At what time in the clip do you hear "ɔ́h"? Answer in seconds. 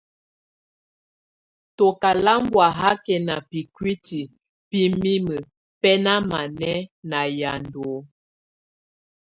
7.93-8.03